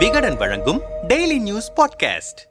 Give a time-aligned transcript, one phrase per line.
[0.00, 2.48] விகடன் வழங்கும் daily news podcast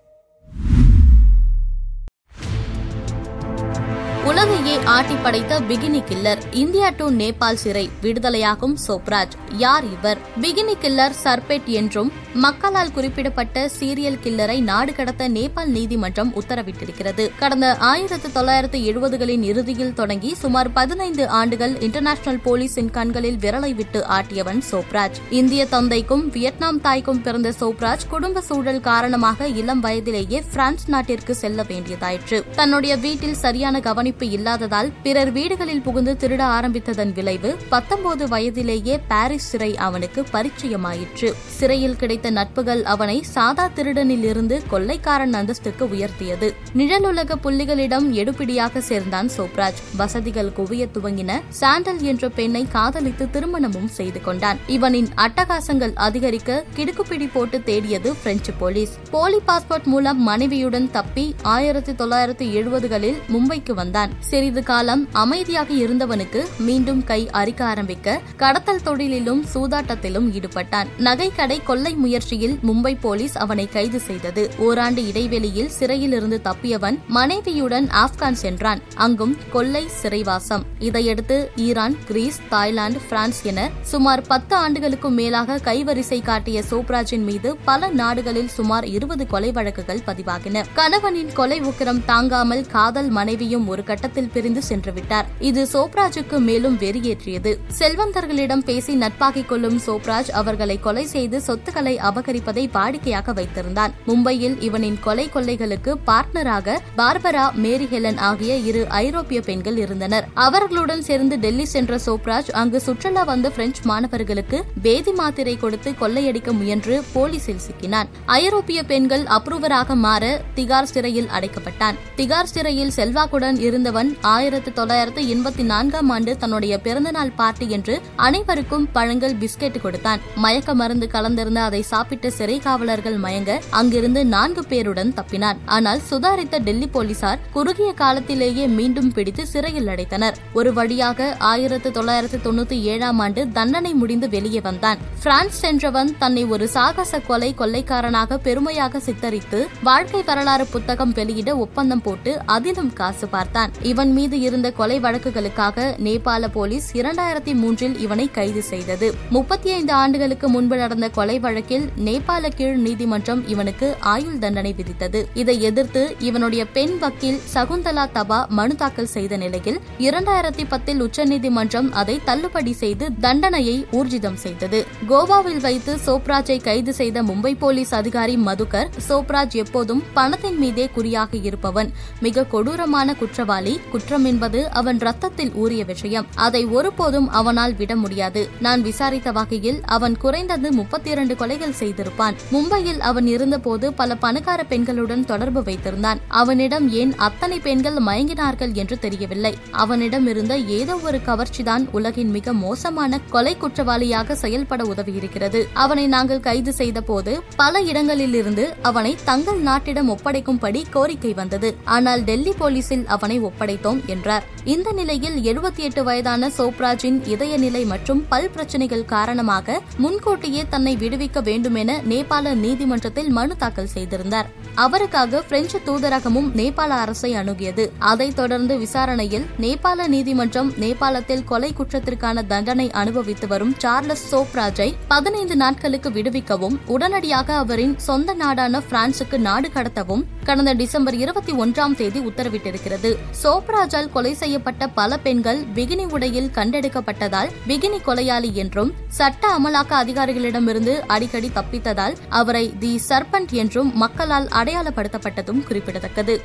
[4.23, 9.31] உலகையே ஆட்டி படைத்த bikini killer India to Nepal சிறை விடுதலையாகும் சோப்ராஜ்.
[9.57, 10.17] யார் இவர்?
[10.41, 17.31] பிகினி கில்லர் சர்பெட் என்றும் மக்களால் குறிப்பிடப்பட்ட சீரியல் கில்லரை நாடு கடத்த நேபாள் நீதிமன்றம் உத்தரவிட்டிருக்கிறது.
[17.39, 24.61] கடந்த ஆயிரத்து தொள்ளாயிரத்து எழுபதுகளின் இறுதியில் தொடங்கி சுமார் பதினைந்து ஆண்டுகள் இன்டர்நேஷனல் போலீசின் கண்களில் விரலை விட்டு ஆட்டியவன்
[24.71, 25.19] சோப்ராஜ்.
[25.29, 32.43] இந்திய தந்தைக்கும் வியட்நாம் தாய்க்கும் பிறந்த சோப்ராஜ் குடும்ப சூழல் காரணமாக இளம் வயதிலேயே பிரான்ஸ் நாட்டிற்கு செல்ல வேண்டியதாயிற்று.
[32.55, 39.77] தன்னுடைய வீட்டில் சரியான கவனிப்பு இல்லாததால் பிறர் வீடுகளில் புகுந்து திருட ஆரம்பித்ததன் விளைவு பத்தொன்பது வயதிலேயே பாரிஸ் சிறை
[39.77, 41.33] அவனுக்கு பரிச்சயமாயிற்று.
[41.45, 46.53] சிறையில் கிடைத்த நட்புகள் அவனை சாதா திருடனில் இருந்து கொள்ளைக்காரன் அந்தஸ்துக்கு உயர்த்தியது.
[46.75, 49.81] நிழலுலக புள்ளிகளிடம் எடுபிடியாக சேர்ந்தான் சோப்ராஜ்.
[49.97, 51.41] வசதிகள் குவிய துவங்கின.
[51.49, 54.57] சாண்டல் என்ற பெண்ணை காதலித்து திருமணமும் செய்து கொண்டான்.
[54.67, 58.97] இவனின் அட்டகாசங்கள் அதிகரிக்க கிடுக்குப்பிடி போட்டு தேடியது பிரெஞ்சு போலீஸ்.
[59.11, 64.11] போலி பாஸ்போர்ட் மூலம் மனைவியுடன் தப்பி ஆயிரத்தி தொள்ளாயிரத்தி எழுபதுகளில் மும்பைக்கு வந்தான்.
[64.19, 70.87] சிறிது காலம் அமைதியாக இருந்தவனுக்கு மீண்டும் கை அரிக்க ஆரம்பிக்க கடத்தல் தொழிலிலும் சூதாட்டத்திலும் ஈடுபட்டான்.
[70.99, 74.43] நகைக்கடை கொள்ளை முயற்சியில் மும்பை போலீஸ் அவனை கைது செய்தது.
[74.57, 78.81] ஓராண்டு இடைவெளியில் சிறையிலிருந்து தப்பியவன் மனைவியுடன் ஆப்கான் சென்றான்.
[78.95, 80.63] அங்கும் கொள்ளை சிறைவாசம்.
[80.79, 87.89] இதையடுத்து ஈரான் கிரீஸ் தாய்லாந்து பிரான்ஸ் என சுமார் பத்து ஆண்டுகளுக்கும் மேலாக கைவரிசை காட்டிய சோப்ராஜின் மீது பல
[88.01, 90.63] நாடுகளில் சுமார் இருபது கொலை வழக்குகள் பதிவாகின.
[90.73, 95.29] கணவனின் கொலை உக்கிரம் தாங்காமல் காதல் மனைவியும் ஒரு கட்டத்தில் பிரிந்து சென்றுவிட்டார்.
[95.39, 97.53] இது சோப்ராஜுக்கு மேலும் வெறியேற்றியது.
[97.79, 103.93] செல்வந்தர்களிடம் பேசி நட்பாகிக் கொள்ளும் சோப்ராஜ் அவர்களை கொலை செய்து சொத்துக்களை அபகரிப்பதை வாடிக்கையாக வைத்திருந்தான்.
[104.07, 110.27] மும்பையில் இவனின் கொலை கொள்ளைகளுக்கு பார்ட்னராக பார்பரா மேரி ஹெலன் ஆகிய இரு ஐரோப்பிய பெண்கள் இருந்தனர்.
[110.33, 117.03] அவர்களுடன் சேர்ந்து டெல்லி சென்ற சோப்ராஜ் அங்கு சுற்றுலா வந்த பிரெஞ்சு மாணவர்களுக்கு வேதி மாத்திரை கொடுத்து கொள்ளையடிக்க முயன்று
[117.13, 118.07] போலீசில் சிக்கினான்.
[118.25, 121.97] ஐரோப்பிய பெண்கள் அப்ரூவராக மாற திகார் சிறையில் அடைக்கப்பட்டான்.
[122.15, 129.35] திகார் சிறையில் செல்வாக்குடன் இருந்தவன் ஆயிரத்தி தொள்ளாயிரத்து எண்பத்தி நான்காம் ஆண்டு தன்னுடைய பிறந்தநாள் பார்ட்டி என்று அனைவருக்கும் பழங்கள்
[129.41, 130.21] பிஸ்கெட் கொடுத்தான்.
[130.35, 136.87] மயக்க மருந்து கலந்திருந்த அதை சாப்பிட்ட சிறை காவலர்கள் மயங்க அங்கிருந்து நான்கு பேருடன் தப்பினான் ஆனால் சுதாரித்த டெல்லி
[136.87, 140.37] போலீசார் குறுகிய காலத்திலேயே மீண்டும் பிடித்து சிறையில் அடைத்தனர்.
[140.53, 144.99] ஒரு வழியாக ஆயிரத்து தொள்ளாயிரத்து தொண்ணூத்தி ஏழாம் ஆண்டு தண்டனை முடிந்து வெளியே வந்தான்.
[145.23, 152.33] பிரான்ஸ் சென்றவன் தன்னை ஒரு சாகச கொலை கொள்ளைக்காரனாக பெருமையாக சித்தரித்து வாழ்க்கை வரலாறு புத்தகம் வெளியிட ஒப்பந்தம் போட்டு
[152.55, 153.73] அதிலும் காசு பார்த்தான்.
[153.91, 159.09] இவன் மீது இருந்த கொலை வழக்குகளுக்காக நேபாள போலீஸ் இரண்டாயிரத்தி மூன்றில் இவனை கைது செய்தது.
[159.35, 165.25] முப்பத்தி ஐந்து ஆண்டுகளுக்கு முன்பு நடந்த கொலை வழக்கில் நேபாள கீழ் நீதிமன்றம் இவனுக்கு ஆயுள் தண்டனை விதித்தது.
[165.33, 172.19] இதை எதிர்த்து இவனுடைய பெண் வக்கீல் சகுந்தலா தபா மனு தாக்கல் செய்த நிலையில் இரண்டாயிரத்தி பத்தில் உச்சநீதிமன்றம் அதை
[172.23, 174.85] தள்ளுபடி செய்து தண்டனையை ஊர்ஜிதம் செய்தது.
[175.09, 181.91] கோவாவில் வைத்து சோப்ராஜை கைது செய்த மும்பை போலீஸ் அதிகாரி மதுகர் சோப்ராஜ் எப்போதும் பணத்தின் மீதே குறியாக இருப்பவன்.
[182.19, 186.27] மிக கொடூரமான குற்றவாளி குற்றம் என்பது அவன் ரத்தத்தில் ஊறிய விஷயம்.
[186.35, 188.49] அதை ஒருபோதும் அவனால் விட முடியாது.
[188.59, 192.35] நான் விசாரித்த வகையில் அவன் குறைந்தது முப்பத்தி இரண்டு கொலைகள் செய்திருப்பான்.
[192.51, 196.19] மும்பையில் அவன் இருந்தபோது பல பணக்கார பெண்களுடன் தொடர்பு வைத்திருந்தான்.
[196.27, 199.57] அவனிடம் ஏன் அத்தனை பெண்கள் மயங்கினார்கள் என்று தெரியவில்லை.
[199.71, 205.67] அவனிடம் இருந்த ஏதோ ஒரு கவர்ச்சிதான் உலகின் மிக மோசமான கொலை குற்றவாளியாக செயல்பட உதவியிருக்கிறது.
[205.73, 211.75] அவனை நாங்கள் கைது செய்த போது பல இடங்களிலிருந்து அவனை தங்கள் நாட்டிடம் ஒப்படைக்கும்படி கோரிக்கை வந்தது.
[211.85, 214.43] ஆனால் டெல்லி போலீசில் அவனை ஒப்படைத்தோம் என்றார்.
[214.63, 221.41] இந்த நிலையில் எழுபத்தி எட்டு வயதான சோப்ராஜின் இதய நிலை மற்றும் பல் பிரச்சனைகள் காரணமாக முன்கூட்டியே தன்னை விடுவிக்க
[221.41, 224.49] வேண்டும் என நேபாள நீதிமன்றத்தில் மனு தாக்கல் செய்திருந்தார்.
[224.75, 227.89] அவருக்காக பிரெஞ்சு தூதரகமும் நேபாள அரசை அணுகியது.
[227.99, 236.09] அதைத் தொடர்ந்து விசாரணையில் நேபாள நீதிமன்றம் நேபாளத்தில் கொலை குற்றத்திற்கான தண்டனை அனுபவித்து வரும் சார்லஸ் சோப்ராஜை பதினைந்து நாட்களுக்கு
[236.09, 243.15] விடுவிக்கவும் உடனடியாக அவரின் சொந்த நாடான பிரான்சுக்கு நாடு கடத்தவும் கடந்த டிசம்பர் இருபத்தி ஒன்றாம் தேதி உத்தரவிட்டிருக்கிறது.
[243.43, 251.48] சோப்ராஜால் கொலை செய்யப்பட்ட பல பெண்கள் பிகினி உடையில் கண்டெடுக்கப்பட்டதால் பிகினி கொலையாளி என்றும் சட்ட அமலாக்க அதிகாரிகளிடமிருந்து அடிக்கடி
[251.53, 256.41] தப்பித்ததால் அவரை தி சர்பண்ட் என்றும் மக்களால் அடையாளப்படுத்தப்பட்டதும் குறிப்பிடத்தக்கது.